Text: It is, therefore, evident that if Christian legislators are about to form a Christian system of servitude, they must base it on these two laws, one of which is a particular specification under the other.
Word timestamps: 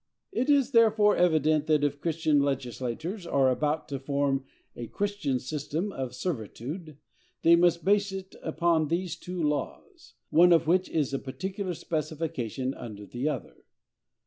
It 0.31 0.49
is, 0.49 0.71
therefore, 0.71 1.15
evident 1.15 1.67
that 1.67 1.83
if 1.83 2.01
Christian 2.01 2.39
legislators 2.41 3.27
are 3.27 3.51
about 3.51 3.87
to 3.89 3.99
form 3.99 4.45
a 4.75 4.87
Christian 4.87 5.37
system 5.37 5.91
of 5.91 6.15
servitude, 6.15 6.97
they 7.43 7.55
must 7.55 7.85
base 7.85 8.11
it 8.11 8.33
on 8.63 8.87
these 8.87 9.15
two 9.15 9.39
laws, 9.43 10.15
one 10.31 10.53
of 10.53 10.65
which 10.65 10.89
is 10.89 11.13
a 11.13 11.19
particular 11.19 11.75
specification 11.75 12.73
under 12.73 13.05
the 13.05 13.29
other. 13.29 13.63